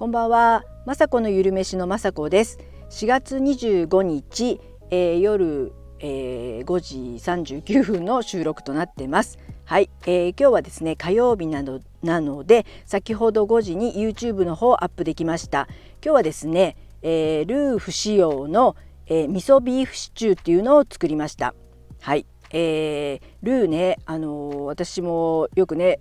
[0.00, 2.58] こんばんは、まさこのゆるめしのまさこです。
[2.88, 6.96] 4月25日、えー、夜、えー、5時
[7.60, 9.38] 39分の収録となってます。
[9.66, 15.68] はい、えー、今日はですね火曜日なのなので先ほど5時に YouTube の方アップできました。
[16.02, 21.54] 今日はですね、えー、ルー不使用の、えー、味噌ビーフシチューっていうのを作りました。
[22.00, 26.00] はい、えー、ルーね、あのー、私もよくね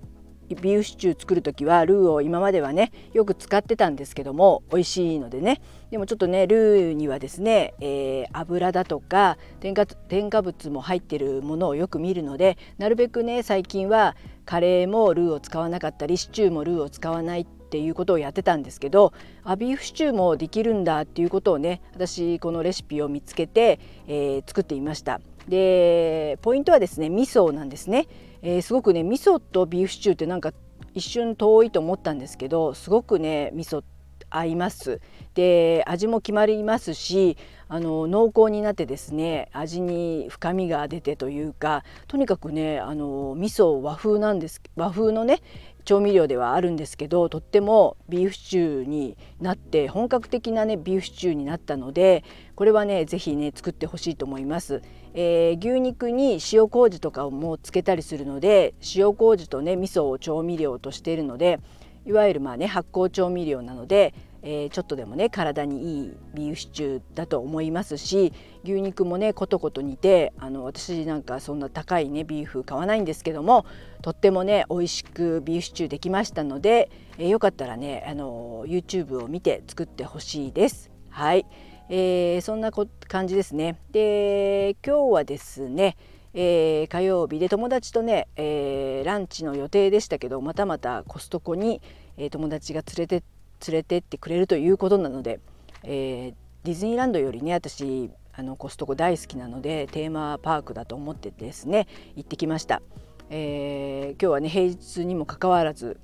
[0.56, 5.62] ビーフシチュー作る時はルーを今まではねよく使ってたんですけども美味しいのでね。
[5.92, 25.22] でもちょっとねルーにはですね、えー、油だとか添加添加物も入ってるものをよく見るのでなるべくね最近はカレーもルーを使わなかったりシチューもルーを使わないっていうことをやってたんですけどあビーフシチューもできるんだっていうことをね私このレシピを見つけて、えー、作ってみました。
[25.48, 28.08] でポイントはですね味噌なんですね。
[28.42, 30.52] えー、すごくね味噌とビーフシチューってなんか
[30.96, 33.84] 一瞬遠いと思ったんですけどすごくね味噌
[34.30, 35.02] 合います
[35.34, 45.42] で味も決まりますしあの濃厚になってですね味に深みが出てというかとにかくねあの味噌和風なんです和風のね
[45.90, 52.24] 調味料ではあるんですけどとってもビーフシチューになって本格的なねビーフシチューになったので
[52.54, 54.84] これはね是非ね作ってほしいと思います。
[55.16, 61.60] えー、牛肉に塩麹とかをもうつけたりするので塩麹とね味噌を調味料としているので
[62.06, 68.34] いわゆるまあね発酵調味料なのでえー、ちょっとでもね体にいいビーフシチューだと思いますし
[68.64, 73.66] 牛肉もねコトコト煮てあの私なんかそんな高いねビーフ買わないんですけども
[74.02, 80.92] とってもね美味しくビーフシチューできましたので、えー、よかったらねあの YouTube を見て作ってほしいです。
[81.10, 81.46] はい、
[81.90, 83.80] えー、そんな感じですね。
[83.92, 85.98] で今日はですね
[86.34, 91.82] えー、火曜日で友達とね、えー、ランチの予定でしたけどまたまたコストコに、
[92.18, 93.24] えー、友達が連れて
[93.68, 95.40] 連れてってくれるということなので、
[95.84, 96.34] えー、
[96.64, 102.82] ディズニーランドよりね私あのコストコ大好きなのでテーマパークだと思ってですね行ってきました、
[103.30, 106.00] えー、今日はね平日にもかかわらず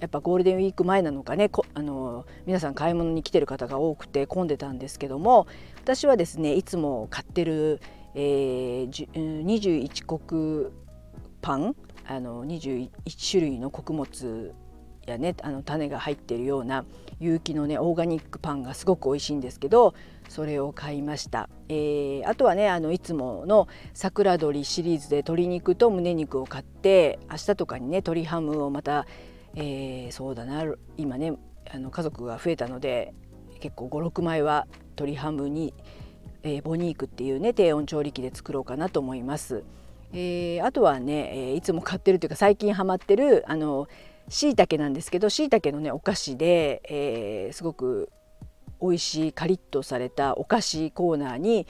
[0.00, 5.46] やっぱゴールデンウィーク前なのかねあの皆さん買い物に来てる方が多くて混んでたんですけども
[5.80, 7.80] 私はですねいつも買ってる、
[8.14, 9.08] えー、
[9.44, 10.72] 21国
[11.40, 11.76] パン
[12.08, 12.90] あの21
[13.30, 14.52] 種類の穀物
[15.06, 16.84] やねあの種が入ってるような
[17.18, 19.94] 有機のねオーガニックパンがすごく美味しいんですけど
[20.28, 29.06] それを買いました、えー、あとはねあのいつもの桜鶏シリーズで鶏肉と胸肉を買って明日とかにね鶏ハムをまた、
[29.54, 30.64] えー、そうだな
[30.96, 31.34] 今ね
[31.70, 33.14] あの家族が増えたので
[33.60, 35.74] 結構56枚は鶏ハムに、
[36.42, 39.64] えー、ボニークっていうね低温調理器で作ろうかなと思います。
[40.12, 43.88] えー、あとはね、え、いつも買ってるというか最近ハマってるあの
[44.28, 48.10] しいたけなんですけどしいたけのねお菓子で、えー、すごく
[48.80, 51.66] 美味しいカリッとされたお菓子コーナーに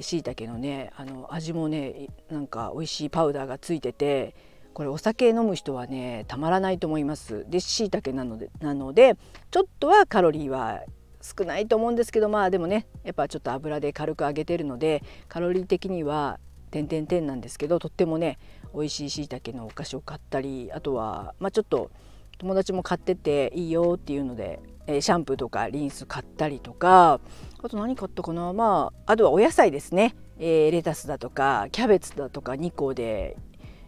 [0.00, 4.34] しいたけのねあの味もねなんか美味しいパウダーがついてて
[4.74, 7.44] これお酒飲む人はねたまらないと思います。
[7.48, 9.16] でしいたけなのでなので
[9.50, 10.82] ちょっとはカロリーは
[11.20, 16.38] 少ないと思うんですけどまあでもねやっぱちょっと油で軽く揚げてるのでカロリー的には
[16.70, 18.38] 点々点なんですけどとってもね
[18.74, 21.90] 美味しいしいたけのお菓子を買ったりあとは、まあ、ちょっと
[22.38, 27.20] 友達も買ってていいよっていうので、え、シャンプーとかリンス買ったりとか
[27.62, 33.36] あと何買ったかなまああとはお野菜ですね、えー、レタスだとかキャベツだとか2個で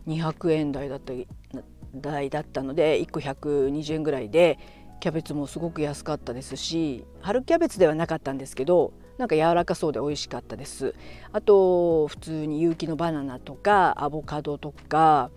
[0.08, 1.12] 200円台だった
[1.94, 4.58] 台だったので1個120円ぐらいで
[5.00, 10.94] キャベツもすごく安かったですし春キャベツではなかったんですけどなんか柔らかそうで美味しかったです。
[11.30, 15.30] あと普通に有機のバナナとかアボカドとか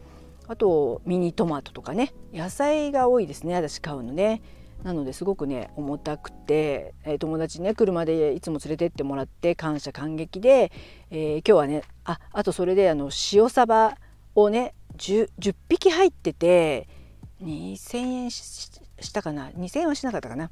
[0.47, 2.13] あとミニトマトとかね。
[2.33, 4.41] 野菜が多いですね私買うのね。
[4.83, 10.71] なのですごくね重たくて、えー、友達ね車でいつも連れてってもらって感謝感激で、
[11.09, 13.97] えー、今日はねああとそれであの塩サバ
[14.35, 16.87] をね 10, 10匹入ってて
[17.41, 18.71] 2,000円し
[19.03, 20.49] したかな？2,000円はしなかったかな？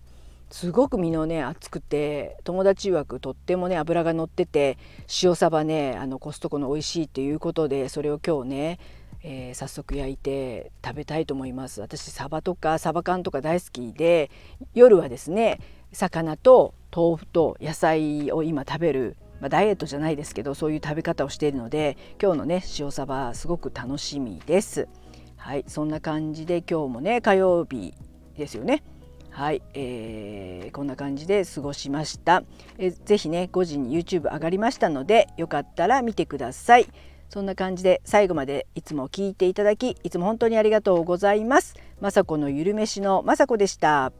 [0.51, 4.77] すごく身のね厚くて友達曰くとってもね脂が乗ってて
[5.23, 8.79] 塩サバねあのコストコの美味しいっていうことでそれを今日ね、
[9.23, 11.79] えー、早速焼いて食べたいと思います。
[11.79, 14.29] 私サバとかサバ缶とか大好きで
[14.73, 15.59] 夜はですね
[15.93, 24.87] 魚と豆腐と野菜を今食べるまあ、ダイエットじゃないですけどそういう食べ方をしているので今日のね塩サバすごく楽しみです。
[25.35, 27.95] はいそんな感じで今日もね火曜日
[28.41, 28.83] ですよね。
[29.29, 32.43] はい、えー、こんな感じで過ごしました。
[32.77, 36.87] えー、ぜひね5時に YouTube 上がりましたのでよかったら見てください。
[37.29, 41.75] そんな感じで最後までいつも聞いていただきいつも本当にありがとうございます。
[42.01, 44.11] まさこのゆるめしのまさこでした。